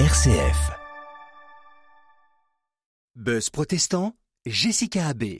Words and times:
RCF. 0.00 0.72
Buzz 3.14 3.48
protestant, 3.50 4.16
Jessica 4.44 5.06
Abbé. 5.06 5.38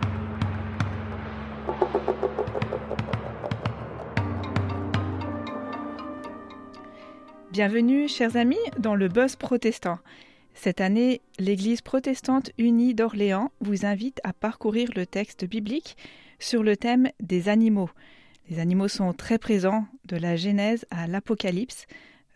Bienvenue, 7.51 8.07
chers 8.07 8.37
amis, 8.37 8.57
dans 8.79 8.95
le 8.95 9.09
Buzz 9.09 9.35
protestant. 9.35 9.99
Cette 10.55 10.81
année, 10.81 11.21
l'Église 11.41 11.81
protestante 11.81 12.53
unie 12.57 12.95
d'Orléans 12.95 13.51
vous 13.61 13.85
invite 13.85 14.21
à 14.23 14.33
parcourir 14.33 14.89
le 14.95 15.05
texte 15.05 15.45
biblique 15.45 15.97
sur 16.39 16.63
le 16.63 16.77
thème 16.77 17.09
des 17.19 17.49
animaux. 17.49 17.91
Les 18.49 18.61
animaux 18.61 18.87
sont 18.87 19.15
très 19.15 19.39
présents 19.39 19.87
de 20.05 20.17
la 20.17 20.37
Genèse 20.37 20.87
à 20.93 21.09
l'Apocalypse. 21.09 21.89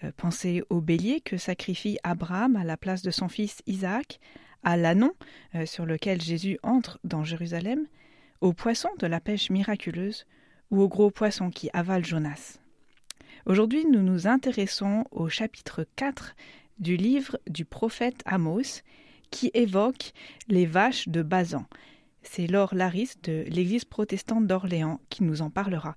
Euh, 0.05 0.13
pensez 0.17 0.63
au 0.71 0.81
bélier 0.81 1.21
que 1.21 1.37
sacrifie 1.37 1.99
Abraham 2.05 2.57
à 2.57 2.65
la 2.65 2.77
place 2.77 3.03
de 3.03 3.11
son 3.11 3.29
fils 3.29 3.63
Isaac, 3.67 4.21
à 4.63 4.77
l'anon 4.77 5.13
euh, 5.55 5.67
sur 5.67 5.87
lequel 5.87 6.21
Jésus 6.21 6.59
entre 6.63 6.99
dans 7.05 7.25
Jérusalem, 7.25 7.87
au 8.41 8.53
poisson 8.53 8.89
de 8.99 9.07
la 9.07 9.21
pêche 9.21 9.51
miraculeuse 9.51 10.27
ou 10.71 10.83
au 10.83 10.89
gros 10.89 11.11
poisson 11.11 11.51
qui 11.51 11.71
avale 11.73 12.05
Jonas. 12.05 12.59
Aujourd'hui, 13.47 13.87
nous 13.87 14.03
nous 14.03 14.27
intéressons 14.27 15.05
au 15.11 15.29
chapitre 15.29 15.87
4 15.97 16.35
du 16.79 16.97
livre 16.97 17.39
du 17.49 17.65
prophète 17.65 18.23
Amos 18.25 18.83
qui 19.31 19.51
évoque 19.55 20.13
les 20.49 20.67
vaches 20.67 21.09
de 21.09 21.23
Bazan. 21.23 21.67
C'est 22.23 22.47
Laure 22.47 22.75
Laris 22.75 23.15
de 23.23 23.45
l'Église 23.49 23.85
protestante 23.85 24.47
d'Orléans 24.47 25.01
qui 25.09 25.23
nous 25.23 25.43
en 25.43 25.51
parlera. 25.51 25.97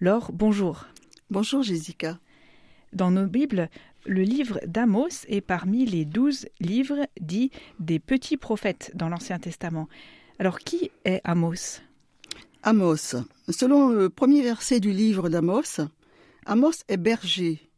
Laure, 0.00 0.30
bonjour. 0.32 0.86
Bonjour 1.30 1.62
Jessica. 1.62 2.18
Dans 2.92 3.10
nos 3.10 3.26
Bibles, 3.26 3.70
le 4.04 4.20
livre 4.20 4.60
d'Amos 4.66 5.24
est 5.26 5.40
parmi 5.40 5.86
les 5.86 6.04
douze 6.04 6.46
livres 6.60 7.08
dits 7.18 7.50
des 7.80 7.98
petits 7.98 8.36
prophètes 8.36 8.90
dans 8.94 9.08
l'Ancien 9.08 9.38
Testament. 9.38 9.88
Alors 10.38 10.58
qui 10.58 10.90
est 11.06 11.22
Amos? 11.24 11.80
Amos. 12.62 13.16
Selon 13.48 13.88
le 13.88 14.10
premier 14.10 14.42
verset 14.42 14.78
du 14.78 14.92
livre 14.92 15.30
d'Amos, 15.30 15.80
Amos 16.44 16.84
est 16.88 16.98
berger 16.98 17.70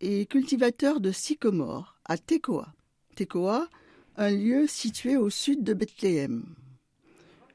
et 0.00 0.24
cultivateur 0.24 1.00
de 1.00 1.12
sycomore 1.12 1.98
à 2.06 2.16
Tekoa. 2.16 2.72
Tekoa, 3.16 3.68
un 4.16 4.30
lieu 4.30 4.66
situé 4.66 5.18
au 5.18 5.28
sud 5.28 5.62
de 5.62 5.74
Bethléem. 5.74 6.42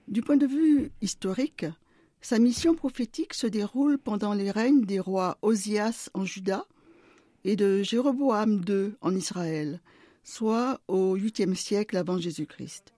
Du 0.07 0.21
point 0.21 0.37
de 0.37 0.45
vue 0.45 0.91
historique, 1.01 1.65
sa 2.21 2.37
mission 2.37 2.75
prophétique 2.75 3.33
se 3.33 3.47
déroule 3.47 3.97
pendant 3.97 4.35
les 4.35 4.51
règnes 4.51 4.85
des 4.85 4.99
rois 4.99 5.39
Osias 5.41 6.09
en 6.13 6.23
Juda 6.23 6.65
et 7.43 7.55
de 7.55 7.83
Jéroboam 7.83 8.61
II 8.67 8.93
en 9.01 9.15
Israël, 9.15 9.81
soit 10.23 10.81
au 10.87 11.15
8e 11.15 11.55
siècle 11.55 11.97
avant 11.97 12.17
Jésus-Christ, 12.17 12.93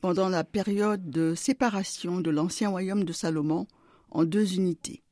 pendant 0.00 0.28
la 0.28 0.44
période 0.44 1.10
de 1.10 1.34
séparation 1.34 2.20
de 2.20 2.30
l'ancien 2.30 2.68
royaume 2.68 3.04
de 3.04 3.12
Salomon 3.12 3.66
en 4.10 4.24
deux 4.24 4.54
unités. 4.54 5.02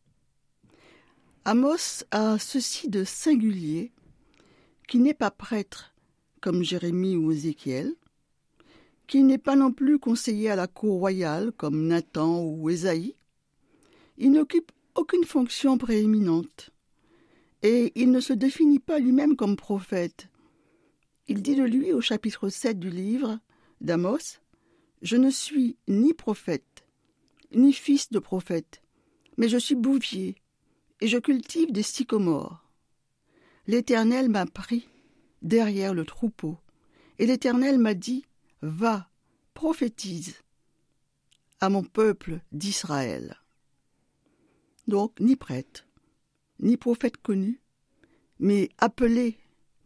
Amos 1.44 2.04
a 2.10 2.38
ceci 2.38 2.88
de 2.88 3.04
singulier 3.04 3.92
qui 4.88 4.98
n'est 4.98 5.14
pas 5.14 5.30
prêtre 5.30 5.94
comme 6.40 6.62
Jérémie 6.62 7.16
ou 7.16 7.32
Ézéchiel, 7.32 7.94
qui 9.06 9.22
n'est 9.22 9.38
pas 9.38 9.56
non 9.56 9.72
plus 9.72 9.98
conseiller 9.98 10.50
à 10.50 10.56
la 10.56 10.66
cour 10.66 10.98
royale 10.98 11.52
comme 11.52 11.86
Nathan 11.86 12.42
ou 12.42 12.68
Ésaïe. 12.68 13.16
Il 14.18 14.32
n'occupe 14.32 14.72
aucune 14.94 15.24
fonction 15.24 15.78
prééminente 15.78 16.71
et 17.62 17.92
il 17.94 18.10
ne 18.10 18.20
se 18.20 18.32
définit 18.32 18.80
pas 18.80 18.98
lui-même 18.98 19.36
comme 19.36 19.56
prophète. 19.56 20.28
Il 21.28 21.42
dit 21.42 21.54
de 21.54 21.62
lui 21.62 21.92
au 21.92 22.00
chapitre 22.00 22.48
7 22.48 22.78
du 22.78 22.90
livre 22.90 23.38
d'Amos 23.80 24.40
Je 25.00 25.16
ne 25.16 25.30
suis 25.30 25.76
ni 25.88 26.12
prophète, 26.12 26.84
ni 27.54 27.72
fils 27.72 28.10
de 28.10 28.18
prophète, 28.18 28.82
mais 29.36 29.48
je 29.48 29.58
suis 29.58 29.76
bouvier, 29.76 30.36
et 31.00 31.08
je 31.08 31.18
cultive 31.18 31.72
des 31.72 31.82
sycomores. 31.82 32.64
L'Éternel 33.66 34.28
m'a 34.28 34.46
pris 34.46 34.88
derrière 35.40 35.94
le 35.94 36.04
troupeau, 36.04 36.58
et 37.18 37.26
l'Éternel 37.26 37.78
m'a 37.78 37.94
dit 37.94 38.24
Va, 38.62 39.08
prophétise 39.54 40.34
à 41.60 41.68
mon 41.68 41.84
peuple 41.84 42.40
d'Israël. 42.50 43.36
Donc, 44.88 45.20
ni 45.20 45.36
prêtre, 45.36 45.86
ni 46.62 46.76
prophète 46.76 47.18
connu, 47.18 47.60
mais 48.38 48.70
appelé 48.78 49.36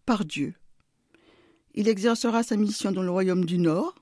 par 0.05 0.25
Dieu. 0.25 0.55
Il 1.75 1.89
exercera 1.89 2.43
sa 2.43 2.57
mission 2.57 2.93
dans 2.93 3.03
le 3.03 3.11
royaume 3.11 3.45
du 3.45 3.59
Nord, 3.59 3.95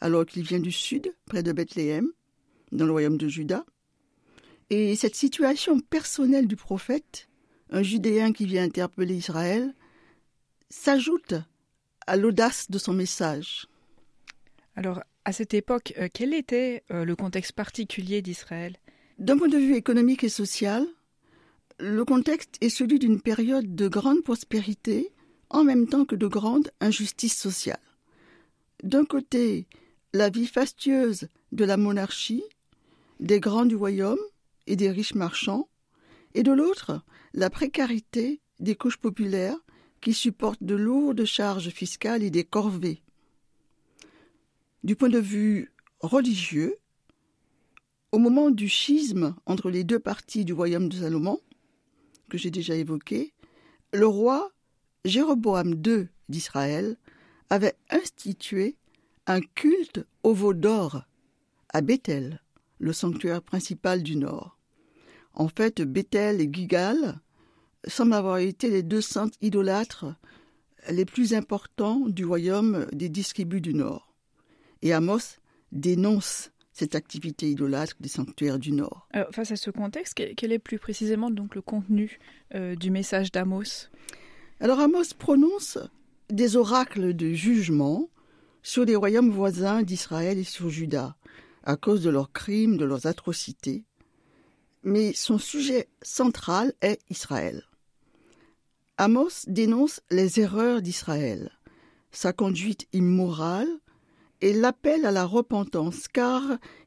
alors 0.00 0.26
qu'il 0.26 0.42
vient 0.42 0.60
du 0.60 0.72
Sud, 0.72 1.14
près 1.24 1.42
de 1.42 1.52
Bethléem, 1.52 2.10
dans 2.72 2.84
le 2.84 2.92
royaume 2.92 3.16
de 3.16 3.28
Juda. 3.28 3.64
Et 4.70 4.94
cette 4.96 5.14
situation 5.14 5.80
personnelle 5.80 6.46
du 6.46 6.56
prophète, 6.56 7.28
un 7.70 7.82
Judéen 7.82 8.32
qui 8.32 8.46
vient 8.46 8.64
interpeller 8.64 9.14
Israël, 9.14 9.74
s'ajoute 10.68 11.34
à 12.06 12.16
l'audace 12.16 12.70
de 12.70 12.78
son 12.78 12.92
message. 12.92 13.66
Alors, 14.74 15.02
à 15.24 15.32
cette 15.32 15.54
époque, 15.54 15.94
euh, 15.98 16.08
quel 16.12 16.34
était 16.34 16.84
euh, 16.90 17.04
le 17.04 17.16
contexte 17.16 17.52
particulier 17.52 18.22
d'Israël? 18.22 18.76
D'un 19.18 19.38
point 19.38 19.48
de 19.48 19.56
vue 19.56 19.74
économique 19.74 20.22
et 20.22 20.28
social, 20.28 20.86
le 21.78 22.04
contexte 22.04 22.56
est 22.62 22.70
celui 22.70 22.98
d'une 22.98 23.20
période 23.20 23.74
de 23.74 23.88
grande 23.88 24.22
prospérité 24.22 25.12
en 25.50 25.62
même 25.62 25.86
temps 25.86 26.04
que 26.04 26.16
de 26.16 26.26
grande 26.26 26.70
injustice 26.80 27.36
sociale. 27.36 27.80
D'un 28.82 29.04
côté, 29.04 29.66
la 30.12 30.30
vie 30.30 30.46
fastueuse 30.46 31.28
de 31.52 31.64
la 31.64 31.76
monarchie, 31.76 32.44
des 33.20 33.40
grands 33.40 33.66
du 33.66 33.76
royaume 33.76 34.18
et 34.66 34.76
des 34.76 34.90
riches 34.90 35.14
marchands, 35.14 35.68
et 36.34 36.42
de 36.42 36.52
l'autre, 36.52 37.02
la 37.34 37.50
précarité 37.50 38.40
des 38.58 38.74
couches 38.74 38.96
populaires 38.96 39.58
qui 40.00 40.14
supportent 40.14 40.62
de 40.62 40.74
lourdes 40.74 41.24
charges 41.24 41.70
fiscales 41.70 42.22
et 42.22 42.30
des 42.30 42.44
corvées. 42.44 43.02
Du 44.82 44.96
point 44.96 45.08
de 45.08 45.18
vue 45.18 45.72
religieux, 46.00 46.78
au 48.12 48.18
moment 48.18 48.50
du 48.50 48.68
schisme 48.68 49.34
entre 49.46 49.70
les 49.70 49.84
deux 49.84 49.98
parties 49.98 50.44
du 50.44 50.52
royaume 50.52 50.88
de 50.88 50.96
Salomon, 50.96 51.40
que 52.28 52.38
j'ai 52.38 52.50
déjà 52.50 52.74
évoqué, 52.74 53.32
le 53.92 54.06
roi 54.06 54.50
Jéroboam 55.04 55.74
II 55.84 56.08
d'Israël 56.28 56.96
avait 57.50 57.76
institué 57.90 58.76
un 59.26 59.40
culte 59.40 60.04
au 60.22 60.34
veau 60.34 60.54
d'or 60.54 61.04
à 61.72 61.80
Bethel, 61.80 62.42
le 62.78 62.92
sanctuaire 62.92 63.42
principal 63.42 64.02
du 64.02 64.16
Nord. 64.16 64.58
En 65.34 65.48
fait, 65.48 65.82
Bethel 65.82 66.40
et 66.40 66.50
Gigal 66.52 67.20
semblent 67.86 68.14
avoir 68.14 68.38
été 68.38 68.70
les 68.70 68.82
deux 68.82 69.00
centres 69.00 69.36
idolâtres 69.42 70.06
les 70.90 71.04
plus 71.04 71.34
importants 71.34 72.00
du 72.08 72.24
royaume 72.24 72.86
des 72.92 73.08
distribus 73.08 73.62
du 73.62 73.74
Nord. 73.74 74.14
Et 74.82 74.92
Amos 74.92 75.38
dénonce 75.72 76.50
cette 76.76 76.94
activité 76.94 77.48
idolâtre 77.48 77.96
des 78.00 78.08
sanctuaires 78.10 78.58
du 78.58 78.70
Nord. 78.70 79.08
Alors, 79.12 79.30
face 79.32 79.50
à 79.50 79.56
ce 79.56 79.70
contexte, 79.70 80.14
quel 80.36 80.52
est 80.52 80.58
plus 80.58 80.78
précisément 80.78 81.30
donc 81.30 81.54
le 81.54 81.62
contenu 81.62 82.18
euh, 82.54 82.74
du 82.74 82.90
message 82.90 83.32
d'Amos? 83.32 83.88
Alors 84.60 84.80
Amos 84.80 85.14
prononce 85.18 85.78
des 86.28 86.56
oracles 86.56 87.14
de 87.14 87.32
jugement 87.32 88.10
sur 88.62 88.84
les 88.84 88.94
royaumes 88.94 89.30
voisins 89.30 89.82
d'Israël 89.82 90.36
et 90.36 90.44
sur 90.44 90.68
Juda, 90.68 91.16
à 91.64 91.76
cause 91.76 92.02
de 92.02 92.10
leurs 92.10 92.30
crimes, 92.30 92.76
de 92.76 92.84
leurs 92.84 93.06
atrocités. 93.06 93.84
Mais 94.82 95.14
son 95.14 95.38
sujet 95.38 95.88
central 96.02 96.74
est 96.82 97.00
Israël. 97.08 97.62
Amos 98.98 99.46
dénonce 99.46 100.02
les 100.10 100.40
erreurs 100.40 100.82
d'Israël, 100.82 101.52
sa 102.10 102.34
conduite 102.34 102.86
immorale, 102.92 103.68
et 104.40 104.52
l'appel 104.52 105.06
à 105.06 105.12
la 105.12 105.24
repentance, 105.24 106.08
car 106.08 106.42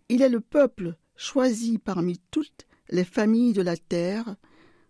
il 0.09 0.21
est 0.21 0.29
le 0.29 0.41
peuple 0.41 0.95
choisi 1.15 1.77
parmi 1.77 2.19
toutes 2.31 2.67
les 2.89 3.03
familles 3.03 3.53
de 3.53 3.61
la 3.61 3.77
terre 3.77 4.35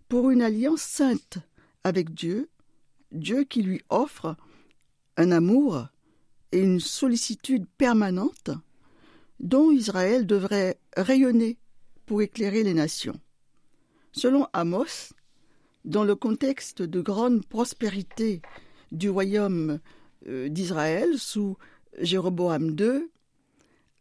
pour 0.07 0.29
une 0.29 0.41
alliance 0.41 0.81
sainte 0.81 1.39
avec 1.83 2.13
Dieu, 2.13 2.49
Dieu 3.11 3.43
qui 3.43 3.61
lui 3.61 3.81
offre 3.89 4.35
un 5.17 5.31
amour 5.31 5.87
et 6.51 6.59
une 6.59 6.79
sollicitude 6.79 7.65
permanente 7.77 8.51
dont 9.39 9.71
Israël 9.71 10.25
devrait 10.25 10.79
rayonner 10.95 11.57
pour 12.05 12.21
éclairer 12.21 12.63
les 12.63 12.73
nations. 12.73 13.19
Selon 14.11 14.47
Amos, 14.53 15.13
dans 15.85 16.03
le 16.03 16.15
contexte 16.15 16.81
de 16.81 17.01
grande 17.01 17.45
prospérité 17.45 18.41
du 18.91 19.09
royaume 19.09 19.79
euh, 20.27 20.49
d'Israël 20.49 21.17
sous 21.17 21.57
Jéroboam 21.97 22.75
II, 22.79 23.09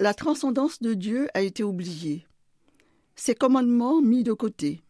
la 0.01 0.15
transcendance 0.15 0.81
de 0.81 0.95
Dieu 0.95 1.29
a 1.35 1.41
été 1.41 1.65
oubliée, 1.65 2.27
ses 3.17 3.35
commandements 3.35 4.01
mis 4.01 4.23
de 4.23 4.33
côté. 4.33 4.83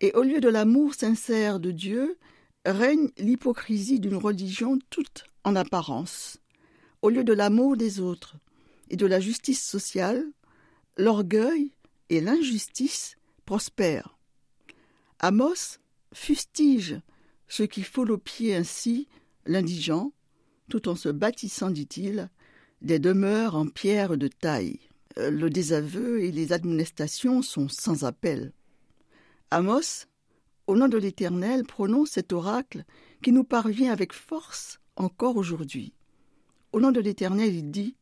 Et 0.00 0.12
au 0.14 0.22
lieu 0.22 0.40
de 0.40 0.48
l'amour 0.48 0.94
sincère 0.94 1.60
de 1.60 1.70
Dieu 1.70 2.18
règne 2.64 3.10
l'hypocrisie 3.18 4.00
d'une 4.00 4.16
religion 4.16 4.78
toute 4.90 5.24
en 5.44 5.54
apparence. 5.56 6.38
Au 7.02 7.10
lieu 7.10 7.24
de 7.24 7.32
l'amour 7.32 7.76
des 7.76 8.00
autres 8.00 8.36
et 8.90 8.96
de 8.96 9.06
la 9.06 9.20
justice 9.20 9.62
sociale, 9.62 10.24
l'orgueil 10.96 11.72
et 12.08 12.20
l'injustice 12.20 13.16
prospèrent. 13.44 14.16
Amos 15.18 15.78
fustige 16.12 17.00
ceux 17.48 17.66
qui 17.66 17.82
foulent 17.82 18.12
aux 18.12 18.18
pieds 18.18 18.54
ainsi 18.54 19.08
l'indigent, 19.44 20.12
tout 20.72 20.88
en 20.88 20.94
se 20.94 21.10
bâtissant, 21.10 21.68
dit-il, 21.68 22.30
des 22.80 22.98
demeures 22.98 23.56
en 23.56 23.66
pierre 23.66 24.16
de 24.16 24.26
taille. 24.26 24.80
Euh, 25.18 25.30
le 25.30 25.50
désaveu 25.50 26.22
et 26.22 26.32
les 26.32 26.54
admonestations 26.54 27.42
sont 27.42 27.68
sans 27.68 28.04
appel. 28.04 28.54
Amos, 29.50 30.06
au 30.66 30.74
nom 30.74 30.88
de 30.88 30.96
l'Éternel, 30.96 31.64
prononce 31.64 32.12
cet 32.12 32.32
oracle 32.32 32.84
qui 33.22 33.32
nous 33.32 33.44
parvient 33.44 33.92
avec 33.92 34.14
force 34.14 34.80
encore 34.96 35.36
aujourd'hui. 35.36 35.92
Au 36.72 36.80
nom 36.80 36.90
de 36.90 37.00
l'Éternel, 37.00 37.54
il 37.54 37.70
dit 37.70 37.94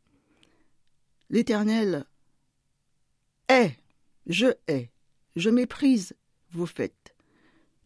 L'Éternel 1.29 2.05
est, 3.49 3.81
je 4.27 4.47
hais, 4.69 4.93
je 5.35 5.51
méprise 5.51 6.15
vos 6.53 6.67
fêtes, 6.67 7.17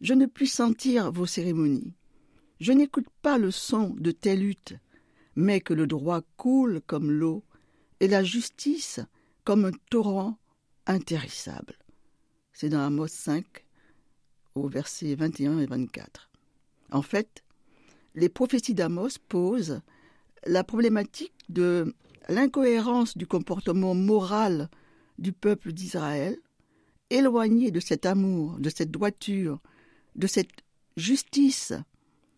je 0.01 0.13
ne 0.13 0.27
puis 0.27 0.47
sentir 0.47 1.11
vos 1.11 1.25
cérémonies, 1.25 1.95
je 2.59 2.71
n'écoute 2.71 3.07
pas 3.21 3.37
le 3.37 3.51
son 3.51 3.89
de 3.97 4.11
telle 4.11 4.39
lutte, 4.39 4.75
mais 5.35 5.61
que 5.61 5.73
le 5.73 5.87
droit 5.87 6.21
coule 6.37 6.81
comme 6.85 7.11
l'eau 7.11 7.43
et 7.99 8.07
la 8.07 8.23
justice 8.23 8.99
comme 9.43 9.65
un 9.65 9.71
torrent 9.89 10.37
intéressable. 10.85 11.77
C'est 12.53 12.69
dans 12.69 12.79
Amos 12.79 13.07
5, 13.07 13.45
au 14.55 14.67
verset 14.67 15.15
21 15.15 15.59
et 15.59 15.65
24. 15.65 16.29
En 16.91 17.01
fait, 17.01 17.43
les 18.15 18.29
prophéties 18.29 18.73
d'Amos 18.73 19.19
posent 19.27 19.81
la 20.45 20.63
problématique 20.63 21.33
de 21.49 21.93
l'incohérence 22.29 23.17
du 23.17 23.27
comportement 23.27 23.93
moral 23.93 24.69
du 25.19 25.33
peuple 25.33 25.73
d'Israël, 25.73 26.37
éloigné 27.09 27.71
de 27.71 27.79
cet 27.79 28.05
amour, 28.05 28.57
de 28.59 28.69
cette 28.69 28.91
droiture, 28.91 29.59
de 30.15 30.27
cette 30.27 30.63
justice 30.97 31.73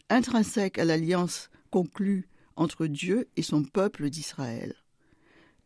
intrinsèque 0.10 0.80
à 0.80 0.86
l'alliance 0.86 1.50
conclue 1.72 2.28
entre 2.56 2.88
Dieu 2.88 3.28
et 3.36 3.42
son 3.42 3.64
peuple 3.64 4.10
d'Israël. 4.10 4.76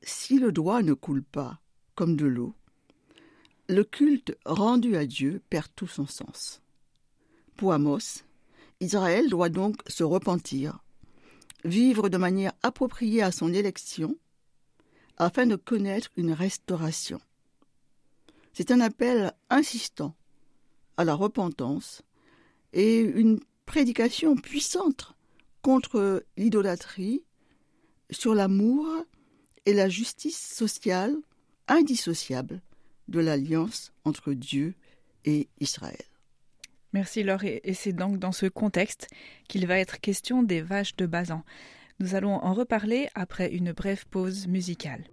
Si 0.04 0.40
le 0.40 0.52
droit 0.52 0.82
ne 0.82 0.94
coule 0.94 1.24
pas 1.24 1.60
comme 1.96 2.16
de 2.16 2.26
l'eau, 2.26 2.56
le 3.70 3.84
culte 3.84 4.38
rendu 4.46 4.98
à 4.98 5.06
Dieu 5.06 5.42
perd 5.50 5.68
tout 5.76 5.88
son 5.88 6.08
sens. 6.08 6.62
Pour 7.56 7.74
Amos, 7.74 8.24
Israël 8.80 9.30
doit 9.30 9.50
donc 9.50 9.78
se 9.88 10.04
repentir, 10.04 10.84
vivre 11.64 12.10
de 12.10 12.18
manière 12.18 12.54
appropriée 12.64 13.22
à 13.22 13.32
son 13.32 13.54
élection, 13.54 14.18
afin 15.18 15.46
de 15.46 15.56
connaître 15.56 16.10
une 16.18 16.34
restauration. 16.34 17.22
C'est 18.54 18.72
un 18.72 18.82
appel 18.82 19.34
insistant 19.50 20.16
à 20.98 21.06
la 21.06 21.14
repentance 21.14 22.02
et 22.74 23.00
une 23.00 23.40
prédication 23.66 24.36
puissante 24.36 25.16
contre 25.62 26.26
l'idolâtrie, 26.38 27.24
sur 28.10 28.36
l'amour 28.36 28.88
et 29.66 29.74
la 29.74 29.90
justice 29.90 30.40
sociale 30.40 31.16
indissociable 31.68 32.62
de 33.08 33.20
l'alliance 33.20 33.94
entre 34.04 34.34
Dieu 34.34 34.74
et 35.26 35.48
Israël. 35.60 36.04
Merci 36.94 37.24
Laure, 37.24 37.46
et 37.46 37.74
c'est 37.74 37.94
donc 37.94 38.20
dans 38.20 38.34
ce 38.34 38.48
contexte 38.48 39.08
qu'il 39.48 39.66
va 39.66 39.78
être 39.78 40.02
question 40.02 40.44
des 40.44 40.62
vaches 40.62 40.96
de 40.98 41.06
Bazan. 41.06 41.44
Nous 42.00 42.16
allons 42.16 42.36
en 42.36 42.54
reparler 42.54 43.08
après 43.14 43.54
une 43.54 43.72
brève 43.72 44.06
pause 44.08 44.48
musicale. 44.48 45.06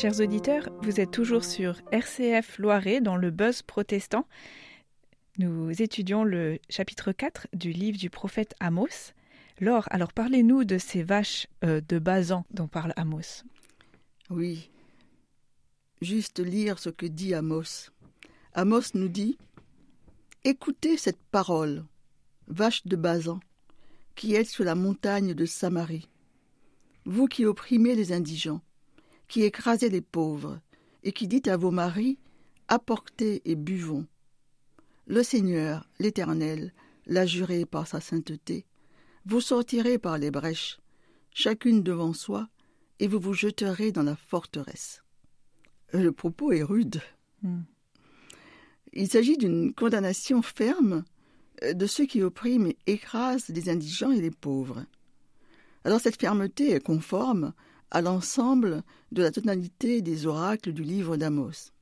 Chers 0.00 0.20
auditeurs, 0.20 0.70
vous 0.80 0.98
êtes 0.98 1.10
toujours 1.10 1.44
sur 1.44 1.82
RCF 1.92 2.56
Loiret 2.56 3.02
dans 3.02 3.16
le 3.16 3.30
buzz 3.30 3.60
protestant. 3.60 4.26
Nous 5.36 5.82
étudions 5.82 6.24
le 6.24 6.58
chapitre 6.70 7.12
4 7.12 7.48
du 7.52 7.70
livre 7.70 7.98
du 7.98 8.08
prophète 8.08 8.54
Amos. 8.60 9.12
Laure, 9.60 9.86
alors 9.90 10.14
parlez-nous 10.14 10.64
de 10.64 10.78
ces 10.78 11.02
vaches 11.02 11.48
euh, 11.64 11.82
de 11.86 11.98
Bazan 11.98 12.46
dont 12.50 12.66
parle 12.66 12.94
Amos. 12.96 13.44
Oui, 14.30 14.70
juste 16.00 16.38
lire 16.40 16.78
ce 16.78 16.88
que 16.88 17.04
dit 17.04 17.34
Amos. 17.34 17.90
Amos 18.54 18.94
nous 18.94 19.08
dit 19.08 19.36
Écoutez 20.44 20.96
cette 20.96 21.20
parole, 21.30 21.84
vache 22.48 22.86
de 22.86 22.96
Bazan, 22.96 23.38
qui 24.14 24.34
êtes 24.34 24.48
sur 24.48 24.64
la 24.64 24.74
montagne 24.74 25.34
de 25.34 25.44
Samarie, 25.44 26.08
vous 27.04 27.26
qui 27.26 27.44
opprimez 27.44 27.94
les 27.94 28.12
indigents 28.12 28.62
qui 29.30 29.44
écrasez 29.44 29.88
les 29.88 30.00
pauvres, 30.00 30.60
et 31.04 31.12
qui 31.12 31.28
dit 31.28 31.48
à 31.48 31.56
vos 31.56 31.70
maris 31.70 32.18
Apportez 32.66 33.40
et 33.44 33.54
buvons. 33.54 34.06
Le 35.06 35.22
Seigneur, 35.22 35.88
l'Éternel, 36.00 36.74
l'a 37.06 37.26
juré 37.26 37.64
par 37.64 37.86
sa 37.86 38.00
sainteté. 38.00 38.66
Vous 39.24 39.40
sortirez 39.40 39.98
par 39.98 40.18
les 40.18 40.32
brèches, 40.32 40.80
chacune 41.32 41.82
devant 41.82 42.12
soi, 42.12 42.48
et 42.98 43.06
vous 43.06 43.20
vous 43.20 43.32
jeterez 43.32 43.92
dans 43.92 44.02
la 44.02 44.16
forteresse. 44.16 45.02
Le 45.92 46.10
propos 46.10 46.50
est 46.50 46.64
rude. 46.64 47.00
Hmm. 47.42 47.62
Il 48.92 49.08
s'agit 49.08 49.36
d'une 49.36 49.72
condamnation 49.72 50.42
ferme 50.42 51.04
de 51.62 51.86
ceux 51.86 52.06
qui 52.06 52.22
oppriment 52.22 52.66
et 52.66 52.78
écrasent 52.86 53.48
les 53.48 53.68
indigents 53.68 54.12
et 54.12 54.20
les 54.20 54.32
pauvres. 54.32 54.84
Alors 55.84 56.00
cette 56.00 56.20
fermeté 56.20 56.72
est 56.72 56.80
conforme 56.80 57.52
à 57.90 58.00
l'ensemble 58.00 58.82
de 59.12 59.22
la 59.22 59.30
tonalité 59.30 60.02
des 60.02 60.26
oracles 60.26 60.72
du 60.72 60.82
livre 60.82 61.16
d'Amos. 61.16 61.72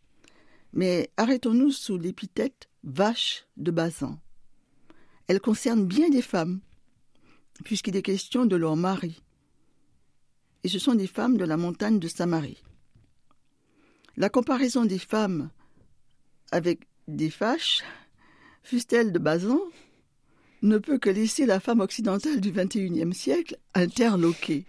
Mais 0.72 1.10
arrêtons-nous 1.16 1.72
sous 1.72 1.98
l'épithète 1.98 2.68
vache 2.84 3.46
de 3.56 3.70
Bazan. 3.70 4.18
Elle 5.26 5.40
concerne 5.40 5.86
bien 5.86 6.08
des 6.08 6.22
femmes, 6.22 6.60
puisqu'il 7.64 7.96
est 7.96 8.02
question 8.02 8.46
de 8.46 8.56
leur 8.56 8.76
mari. 8.76 9.22
Et 10.64 10.68
ce 10.68 10.78
sont 10.78 10.94
des 10.94 11.06
femmes 11.06 11.36
de 11.36 11.44
la 11.44 11.56
montagne 11.56 11.98
de 11.98 12.08
Samarie. 12.08 12.62
La 14.16 14.28
comparaison 14.28 14.84
des 14.84 14.98
femmes 14.98 15.50
avec 16.50 16.88
des 17.06 17.28
vaches, 17.28 17.82
fût-elle 18.62 19.12
de 19.12 19.18
Bazan, 19.18 19.60
ne 20.62 20.78
peut 20.78 20.98
que 20.98 21.10
laisser 21.10 21.46
la 21.46 21.60
femme 21.60 21.80
occidentale 21.80 22.40
du 22.40 22.50
XXIe 22.50 23.14
siècle 23.14 23.58
interloquée. 23.74 24.66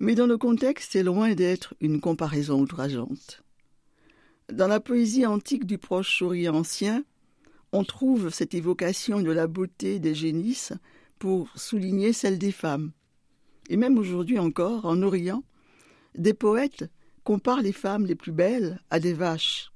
Mais 0.00 0.14
dans 0.14 0.26
le 0.26 0.38
contexte, 0.38 0.92
c'est 0.92 1.02
loin 1.02 1.34
d'être 1.34 1.74
une 1.80 2.00
comparaison 2.00 2.60
outrageante. 2.60 3.42
Dans 4.52 4.68
la 4.68 4.78
poésie 4.78 5.26
antique 5.26 5.66
du 5.66 5.76
Proche-Orient 5.76 6.54
ancien, 6.54 7.04
on 7.72 7.82
trouve 7.82 8.30
cette 8.30 8.54
évocation 8.54 9.20
de 9.20 9.32
la 9.32 9.48
beauté 9.48 9.98
des 9.98 10.14
génisses 10.14 10.72
pour 11.18 11.50
souligner 11.58 12.12
celle 12.12 12.38
des 12.38 12.52
femmes. 12.52 12.92
Et 13.68 13.76
même 13.76 13.98
aujourd'hui 13.98 14.38
encore, 14.38 14.86
en 14.86 15.02
Orient, 15.02 15.42
des 16.14 16.32
poètes 16.32 16.88
comparent 17.24 17.60
les 17.60 17.72
femmes 17.72 18.06
les 18.06 18.14
plus 18.14 18.32
belles 18.32 18.80
à 18.90 19.00
des 19.00 19.12
vaches. 19.12 19.72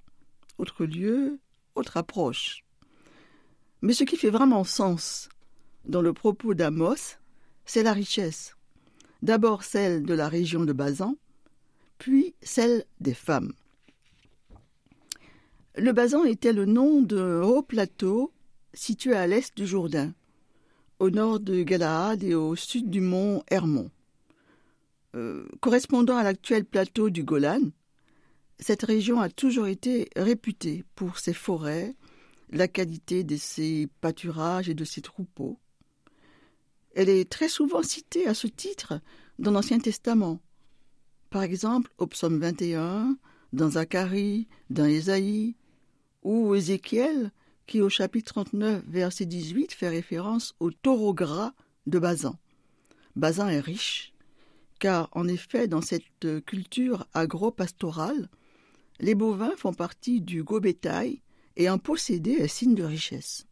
Autre 0.57 0.87
lieu, 0.87 1.41
autre 1.75 1.97
approche. 1.97 2.65
Mais 3.83 3.93
ce 3.93 4.05
qui 4.05 4.17
fait 4.17 4.31
vraiment 4.31 4.63
sens 4.63 5.29
dans 5.85 6.01
le 6.01 6.13
propos 6.13 6.55
d'Amos, 6.55 7.19
c'est 7.65 7.83
la 7.83 7.93
richesse 7.93 8.57
d'abord 9.23 9.65
celle 9.65 10.03
de 10.03 10.15
la 10.15 10.29
région 10.29 10.65
de 10.65 10.73
Bazan, 10.73 11.17
puis 11.99 12.35
celle 12.43 12.85
des 13.01 13.15
femmes. 13.15 13.53
Le 15.77 15.93
Bazan 15.93 16.25
était 16.25 16.53
le 16.53 16.67
nom 16.67 17.01
d'un 17.01 17.43
haut 17.43 17.63
plateau 17.63 18.33
situé 18.75 19.15
à 19.15 19.27
l'est 19.27 19.57
du 19.57 19.67
Jourdain, 19.67 20.13
au 20.99 21.11
nord 21.11 21.41
de 21.41 21.63
Galaad 21.63 22.23
et 22.23 22.35
au 22.35 22.57
sud 22.57 22.91
du 22.91 23.01
mont 23.01 23.43
Hermon. 23.49 23.91
Euh, 25.15 25.47
correspondant 25.61 26.17
à 26.17 26.23
l'actuel 26.23 26.65
plateau 26.65 27.11
du 27.11 27.23
Golan, 27.23 27.61
cette 28.59 28.83
région 28.83 29.21
a 29.21 29.29
toujours 29.29 29.67
été 29.67 30.09
réputée 30.17 30.85
pour 30.95 31.19
ses 31.19 31.35
forêts, 31.35 31.95
la 32.51 32.69
qualité 32.69 33.25
de 33.25 33.37
ses 33.37 33.89
pâturages 34.01 34.69
et 34.69 34.75
de 34.75 34.85
ses 34.85 35.01
troupeaux, 35.01 35.59
elle 36.95 37.09
est 37.09 37.31
très 37.31 37.49
souvent 37.49 37.83
citée 37.83 38.27
à 38.27 38.35
ce 38.35 38.47
titre 38.47 39.01
dans 39.39 39.51
l'Ancien 39.51 39.79
Testament. 39.79 40.41
Par 41.31 41.43
exemple, 41.43 41.91
au 41.99 42.07
psaume 42.07 42.39
21, 42.39 43.17
dans 43.53 43.71
Zacharie, 43.71 44.49
dans 44.71 44.85
Ésaïe, 44.85 45.57
ou 46.23 46.55
Ézéchiel, 46.55 47.33
qui 47.67 47.81
au 47.81 47.89
chapitre 47.89 48.35
39, 48.35 48.85
verset 48.87 49.27
18, 49.27 49.73
fait 49.73 49.89
référence 49.89 50.55
au 50.61 50.71
taureau 50.71 51.15
gras 51.15 51.53
de 51.87 51.99
Bazan. 51.99 52.37
Bazin 53.17 53.49
est 53.49 53.61
riche, 53.61 54.13
car 54.79 55.09
en 55.13 55.29
effet, 55.29 55.69
dans 55.69 55.81
cette 55.81 56.45
culture 56.45 57.07
agro-pastorale, 57.15 58.29
les 59.01 59.15
bovins 59.15 59.55
font 59.57 59.75
partie 59.75 60.21
du 60.21 60.43
gros 60.43 60.61
bétail 60.61 61.23
et 61.57 61.69
en 61.69 61.79
posséder 61.79 62.33
est 62.33 62.49
signe 62.49 62.75
de 62.75 62.85
richesse. 62.85 63.47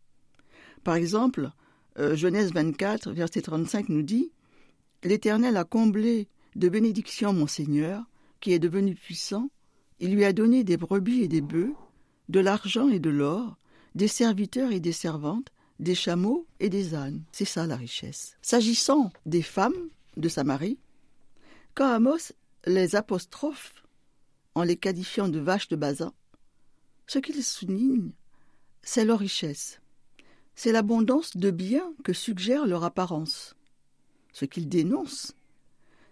Par 0.85 0.95
exemple, 0.95 1.51
euh, 1.99 2.17
Genèse 2.17 2.53
24, 2.53 3.11
verset 3.13 3.43
35 3.43 3.89
nous 3.89 4.03
dit 4.03 4.31
L'Éternel 5.03 5.57
a 5.57 5.65
comblé 5.65 6.29
de 6.57 6.69
bénédictions 6.69 7.33
mon 7.33 7.47
Seigneur, 7.47 8.05
qui 8.41 8.53
est 8.53 8.59
devenu 8.59 8.95
puissant, 8.95 9.51
il 9.99 10.15
lui 10.15 10.25
a 10.25 10.33
donné 10.33 10.65
des 10.65 10.77
brebis 10.77 11.23
et 11.23 11.29
des 11.29 11.41
bœufs, 11.41 11.75
de 12.29 12.41
l'argent 12.41 12.89
et 12.89 12.99
de 12.99 13.11
l'or, 13.11 13.57
des 13.95 14.09
serviteurs 14.09 14.73
et 14.73 14.81
des 14.81 14.93
servantes, 14.93 15.49
des 15.79 15.95
chameaux 15.95 16.47
et 16.59 16.69
des 16.69 16.95
ânes. 16.95 17.23
C'est 17.33 17.45
ça 17.45 17.67
la 17.67 17.77
richesse. 17.77 18.37
S'agissant 18.43 19.13
des 19.27 19.43
femmes 19.43 19.89
de 20.17 20.29
Samarie, 20.29 20.79
quand 21.75 21.91
Amos 21.91 22.33
les 22.67 22.97
apostrophe 22.97 23.85
en 24.55 24.63
les 24.63 24.77
qualifiant 24.77 25.29
de 25.29 25.39
vaches 25.39 25.69
de 25.69 25.77
Bazin, 25.77 26.13
ce 27.07 27.19
qu'il 27.19 27.43
souligne, 27.43 28.11
c'est 28.83 29.05
leur 29.05 29.19
richesse. 29.19 29.80
C'est 30.63 30.73
l'abondance 30.73 31.39
de 31.39 31.51
biens 31.51 31.91
que 32.05 32.13
suggère 32.13 32.67
leur 32.67 32.85
apparence. 32.85 33.57
Ce 34.35 34.45
qu'il 34.45 34.69
dénonce, 34.69 35.35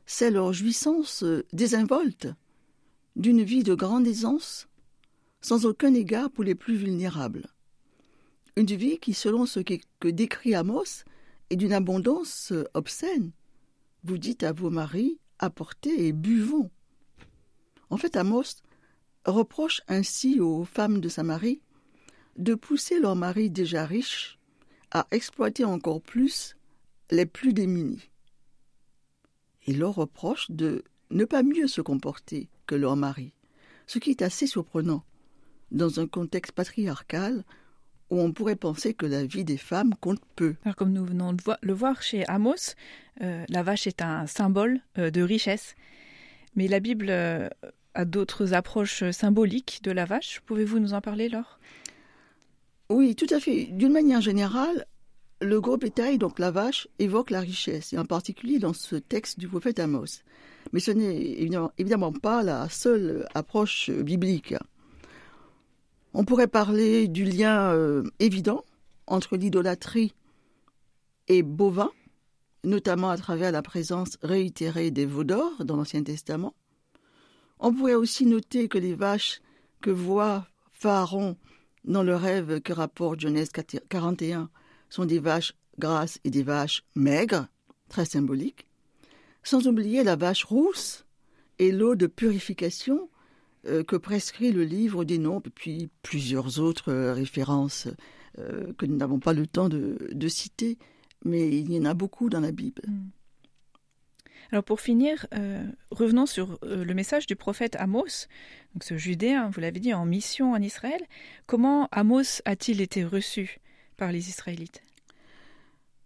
c'est 0.06 0.30
leur 0.30 0.54
jouissance 0.54 1.22
désinvolte 1.52 2.28
d'une 3.14 3.42
vie 3.42 3.62
de 3.62 3.74
grande 3.74 4.06
aisance, 4.06 4.66
sans 5.42 5.66
aucun 5.66 5.92
égard 5.92 6.30
pour 6.30 6.44
les 6.44 6.54
plus 6.54 6.76
vulnérables. 6.76 7.50
Une 8.56 8.64
vie 8.64 8.96
qui, 8.98 9.12
selon 9.12 9.44
ce 9.44 9.60
que 9.60 10.08
décrit 10.08 10.54
Amos, 10.54 11.04
est 11.50 11.56
d'une 11.56 11.74
abondance 11.74 12.54
obscène. 12.72 13.32
Vous 14.02 14.16
dites 14.16 14.44
à 14.44 14.52
vos 14.52 14.70
maris, 14.70 15.18
apportez 15.38 16.06
et 16.06 16.12
buvons. 16.14 16.70
En 17.90 17.98
fait, 17.98 18.16
Amos 18.16 18.62
reproche 19.26 19.82
ainsi 19.88 20.40
aux 20.40 20.64
femmes 20.64 21.00
de 21.02 21.10
Samarie 21.10 21.60
de 22.38 22.54
pousser 22.54 22.98
leurs 22.98 23.16
maris 23.16 23.50
déjà 23.50 23.84
riches 23.84 24.37
à 24.90 25.06
exploiter 25.10 25.64
encore 25.64 26.00
plus 26.00 26.56
les 27.10 27.26
plus 27.26 27.52
démunis. 27.52 28.10
Il 29.66 29.78
leur 29.78 29.94
reproche 29.94 30.50
de 30.50 30.84
ne 31.10 31.24
pas 31.24 31.42
mieux 31.42 31.68
se 31.68 31.80
comporter 31.80 32.48
que 32.66 32.74
leurs 32.74 32.96
maris, 32.96 33.32
ce 33.86 33.98
qui 33.98 34.10
est 34.10 34.22
assez 34.22 34.46
surprenant 34.46 35.04
dans 35.70 36.00
un 36.00 36.06
contexte 36.06 36.52
patriarcal 36.52 37.44
où 38.10 38.20
on 38.20 38.32
pourrait 38.32 38.56
penser 38.56 38.94
que 38.94 39.06
la 39.06 39.24
vie 39.24 39.44
des 39.44 39.56
femmes 39.58 39.94
compte 40.00 40.22
peu. 40.36 40.54
Comme 40.76 40.92
nous 40.92 41.04
venons 41.04 41.32
de 41.32 41.42
le 41.60 41.72
voir 41.72 42.02
chez 42.02 42.26
Amos, 42.26 42.74
euh, 43.20 43.44
la 43.48 43.62
vache 43.62 43.86
est 43.86 44.00
un 44.00 44.26
symbole 44.26 44.80
euh, 44.96 45.10
de 45.10 45.20
richesse. 45.20 45.74
Mais 46.56 46.68
la 46.68 46.80
Bible 46.80 47.08
euh, 47.10 47.48
a 47.94 48.04
d'autres 48.04 48.54
approches 48.54 49.10
symboliques 49.10 49.80
de 49.82 49.90
la 49.90 50.06
vache. 50.06 50.40
Pouvez-vous 50.46 50.78
nous 50.78 50.94
en 50.94 51.00
parler, 51.00 51.28
Laure? 51.28 51.58
Oui, 52.90 53.14
tout 53.14 53.26
à 53.30 53.38
fait. 53.38 53.66
D'une 53.66 53.92
manière 53.92 54.22
générale, 54.22 54.86
le 55.40 55.60
gros 55.60 55.76
bétail, 55.76 56.16
donc 56.16 56.38
la 56.38 56.50
vache, 56.50 56.88
évoque 56.98 57.30
la 57.30 57.40
richesse, 57.40 57.92
et 57.92 57.98
en 57.98 58.06
particulier 58.06 58.58
dans 58.58 58.72
ce 58.72 58.96
texte 58.96 59.38
du 59.38 59.46
prophète 59.46 59.78
Amos. 59.78 60.22
Mais 60.72 60.80
ce 60.80 60.90
n'est 60.90 61.38
évidemment, 61.78 62.12
pas 62.12 62.42
la 62.42 62.68
seule 62.68 63.26
approche 63.34 63.90
biblique. 63.90 64.54
On 66.14 66.24
pourrait 66.24 66.48
parler 66.48 67.08
du 67.08 67.24
lien 67.24 67.72
euh, 67.74 68.02
évident 68.18 68.64
entre 69.06 69.36
l'idolâtrie 69.36 70.14
et 71.28 71.42
bovin, 71.42 71.90
notamment 72.64 73.10
à 73.10 73.18
travers 73.18 73.52
la 73.52 73.62
présence 73.62 74.16
réitérée 74.22 74.90
des 74.90 75.06
veaux 75.06 75.24
d'or 75.24 75.64
dans 75.64 75.76
l'Ancien 75.76 76.02
Testament. 76.02 76.54
On 77.60 77.72
pourrait 77.72 77.94
aussi 77.94 78.24
noter 78.24 78.68
que 78.68 78.78
les 78.78 78.94
vaches 78.94 79.40
que 79.80 79.90
voit 79.90 80.46
Pharaon 80.72 81.36
dans 81.84 82.02
le 82.02 82.14
rêve 82.14 82.60
que 82.60 82.72
rapporte 82.72 83.20
Genèse 83.20 83.50
41 83.88 84.50
sont 84.88 85.04
des 85.04 85.18
vaches 85.18 85.54
grasses 85.78 86.18
et 86.24 86.30
des 86.30 86.42
vaches 86.42 86.84
maigres, 86.94 87.46
très 87.88 88.04
symboliques, 88.04 88.66
sans 89.42 89.66
oublier 89.66 90.04
la 90.04 90.16
vache 90.16 90.44
rousse 90.44 91.06
et 91.58 91.72
l'eau 91.72 91.94
de 91.94 92.06
purification 92.06 93.08
euh, 93.66 93.82
que 93.82 93.96
prescrit 93.96 94.52
le 94.52 94.64
livre 94.64 95.04
des 95.04 95.18
noms, 95.18 95.40
puis 95.40 95.88
plusieurs 96.02 96.60
autres 96.60 96.92
euh, 96.92 97.12
références 97.12 97.88
euh, 98.38 98.72
que 98.74 98.86
nous 98.86 98.96
n'avons 98.96 99.18
pas 99.18 99.32
le 99.32 99.46
temps 99.46 99.68
de, 99.68 100.28
citer, 100.28 100.78
mais 101.24 101.48
il 101.48 101.72
y 101.72 101.78
en 101.78 101.84
a 101.84 101.94
beaucoup 101.94 102.28
dans 102.28 102.40
la 102.40 102.52
Bible. 102.52 102.82
Mm. 102.86 103.08
Alors 104.50 104.64
pour 104.64 104.80
finir, 104.80 105.26
revenons 105.90 106.24
sur 106.24 106.58
le 106.62 106.94
message 106.94 107.26
du 107.26 107.36
prophète 107.36 107.76
Amos, 107.76 108.28
donc 108.72 108.82
ce 108.82 108.96
Judéen, 108.96 109.50
vous 109.50 109.60
l'avez 109.60 109.78
dit, 109.78 109.92
en 109.92 110.06
mission 110.06 110.52
en 110.52 110.62
Israël. 110.62 111.02
Comment 111.46 111.88
Amos 111.92 112.40
a-t-il 112.46 112.80
été 112.80 113.04
reçu 113.04 113.58
par 113.98 114.10
les 114.10 114.30
Israélites? 114.30 114.82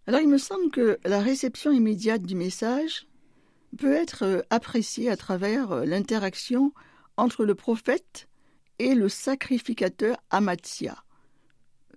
Alors 0.07 0.19
il 0.19 0.27
me 0.27 0.37
semble 0.37 0.71
que 0.71 0.99
la 1.05 1.21
réception 1.21 1.71
immédiate 1.71 2.23
du 2.23 2.35
message 2.35 3.07
peut 3.77 3.93
être 3.93 4.45
appréciée 4.49 5.09
à 5.09 5.15
travers 5.15 5.85
l'interaction 5.85 6.73
entre 7.15 7.45
le 7.45 7.55
prophète 7.55 8.27
et 8.77 8.93
le 8.93 9.07
sacrificateur 9.07 10.17
Amatia, 10.31 11.01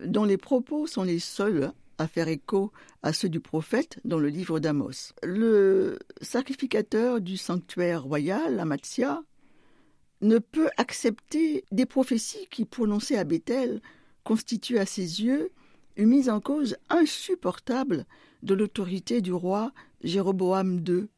dont 0.01 0.25
les 0.25 0.37
propos 0.37 0.87
sont 0.87 1.03
les 1.03 1.19
seuls 1.19 1.73
à 1.99 2.07
faire 2.07 2.29
écho 2.29 2.73
à 3.03 3.13
ceux 3.13 3.29
du 3.29 3.41
prophète 3.41 3.99
dans 4.05 4.19
le 4.19 4.29
livre 4.29 4.61
d'Amos. 4.61 5.13
Le 5.23 5.99
sacrificateur 6.21 7.21
du 7.21 7.37
sanctuaire 7.37 8.05
royal, 8.05 8.61
Amatia, 8.61 9.23
ne 10.21 10.39
peut 10.39 10.71
accepter 10.77 11.65
des 11.73 11.87
prophéties 11.87 12.49
qui, 12.51 12.65
prononcées 12.65 13.17
à 13.17 13.25
Bethel, 13.25 13.81
constituent 14.25 14.79
à 14.79 14.87
ses 14.87 15.23
yeux 15.23 15.51
une 15.97 16.09
mise 16.09 16.29
en 16.29 16.41
cause 16.41 16.77
insupportable 16.89 18.07
de 18.43 18.55
l'autorité 18.55 19.21
du 19.21 19.33
roi 19.33 19.73
Jéroboam 20.03 20.83
II 20.87 21.09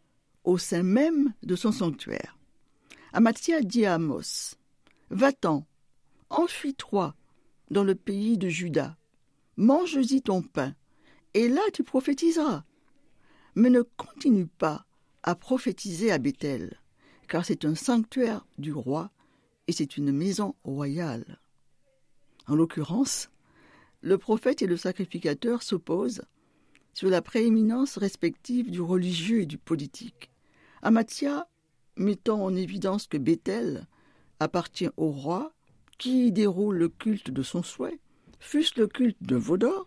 au 0.45 0.59
sein 0.59 0.83
même 0.83 1.33
de 1.43 1.57
son 1.57 1.73
sanctuaire. 1.73 2.39
Amathia 3.13 3.61
dit 3.63 3.87
à 3.87 3.95
Amos 3.95 4.55
Va-t'en, 5.11 5.67
enfuis-toi 6.31 7.15
dans 7.71 7.85
le 7.85 7.95
pays 7.95 8.39
de 8.39 8.49
Juda, 8.49 8.97
mange-y 9.59 10.23
ton 10.23 10.41
pain, 10.41 10.75
et 11.35 11.49
là 11.49 11.61
tu 11.73 11.83
prophétiseras. 11.83 12.65
Mais 13.57 13.71
ne 13.71 13.83
continue 13.83 14.47
pas 14.47 14.87
à 15.25 15.35
prophétiser 15.35 16.13
à 16.13 16.19
Bethel, 16.19 16.79
car 17.29 17.45
c'est 17.45 17.65
un 17.65 17.75
sanctuaire 17.75 18.47
du 18.57 18.73
roi 18.73 19.11
et 19.67 19.73
c'est 19.73 19.97
une 19.97 20.13
maison 20.13 20.55
royale. 20.63 21.41
En 22.47 22.55
l'occurrence, 22.55 23.31
le 24.01 24.17
prophète 24.17 24.63
et 24.63 24.67
le 24.67 24.77
sacrificateur 24.77 25.63
s'opposent 25.63 26.23
sur 26.95 27.11
la 27.11 27.21
prééminence 27.21 27.99
respective 27.99 28.71
du 28.71 28.81
religieux 28.81 29.41
et 29.41 29.47
du 29.47 29.59
politique. 29.59 30.31
Amathia 30.83 31.49
mettant 31.97 32.43
en 32.43 32.55
évidence 32.55 33.09
que 33.09 33.19
Bethel 33.19 33.89
appartient 34.39 34.89
au 34.97 35.11
roi 35.11 35.53
qui 35.99 36.31
déroule 36.31 36.77
le 36.77 36.89
culte 36.89 37.33
de 37.33 37.43
son 37.43 37.65
souhait, 37.65 37.99
fût-ce 38.41 38.81
le 38.81 38.87
culte 38.87 39.23
de 39.23 39.37
Vaudor, 39.37 39.87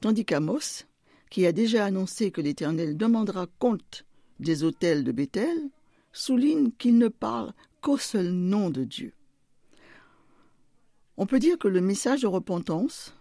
tandis 0.00 0.24
qu'Amos, 0.24 0.84
qui 1.30 1.46
a 1.46 1.52
déjà 1.52 1.84
annoncé 1.84 2.30
que 2.30 2.40
l'Éternel 2.40 2.96
demandera 2.96 3.46
compte 3.58 4.04
des 4.40 4.64
autels 4.64 5.04
de 5.04 5.12
Bethel, 5.12 5.70
souligne 6.12 6.70
qu'il 6.72 6.98
ne 6.98 7.08
parle 7.08 7.52
qu'au 7.80 7.98
seul 7.98 8.30
nom 8.30 8.70
de 8.70 8.84
Dieu. 8.84 9.12
On 11.16 11.26
peut 11.26 11.40
dire 11.40 11.58
que 11.58 11.68
le 11.68 11.80
message 11.80 12.22
de 12.22 12.26
repentance, 12.26 13.14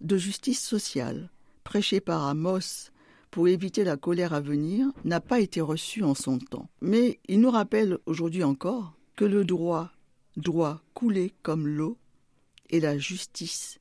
de 0.00 0.16
justice 0.16 0.62
sociale, 0.62 1.30
prêché 1.64 2.00
par 2.00 2.26
Amos 2.26 2.90
pour 3.30 3.48
éviter 3.48 3.82
la 3.82 3.96
colère 3.96 4.32
à 4.32 4.40
venir 4.40 4.86
n'a 5.04 5.20
pas 5.20 5.40
été 5.40 5.60
reçu 5.60 6.04
en 6.04 6.14
son 6.14 6.38
temps. 6.38 6.68
Mais 6.80 7.18
il 7.28 7.40
nous 7.40 7.50
rappelle 7.50 7.98
aujourd'hui 8.06 8.44
encore 8.44 8.94
que 9.16 9.24
le 9.24 9.44
droit 9.44 9.90
doit 10.36 10.82
couler 10.94 11.32
comme 11.42 11.66
l'eau 11.66 11.98
et 12.70 12.80
la 12.80 12.96
justice 12.98 13.78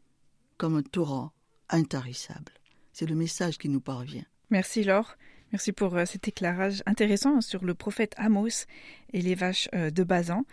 comme 0.61 0.75
un 0.75 0.83
torrent 0.83 1.31
intarissable. 1.69 2.53
C'est 2.93 3.07
le 3.07 3.15
message 3.15 3.57
qui 3.57 3.67
nous 3.67 3.81
parvient. 3.81 4.25
Merci 4.51 4.83
Laure. 4.83 5.17
Merci 5.51 5.71
pour 5.71 5.95
euh, 5.95 6.05
cet 6.05 6.27
éclairage 6.27 6.83
intéressant 6.85 7.41
sur 7.41 7.65
le 7.65 7.73
prophète 7.73 8.13
Amos 8.17 8.67
et 9.11 9.23
les 9.23 9.33
vaches 9.33 9.69
euh, 9.73 9.89
de 9.89 10.03
Bazan. 10.03 10.45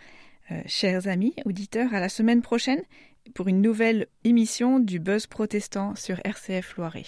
Euh, 0.49 0.63
chers 0.65 1.07
amis, 1.07 1.35
auditeurs, 1.45 1.93
à 1.93 1.99
la 1.99 2.09
semaine 2.09 2.41
prochaine 2.41 2.81
pour 3.35 3.49
une 3.49 3.61
nouvelle 3.61 4.07
émission 4.23 4.79
du 4.79 4.97
Buzz 4.99 5.27
protestant 5.27 5.93
sur 5.93 6.19
RCF 6.25 6.75
Loiret. 6.77 7.05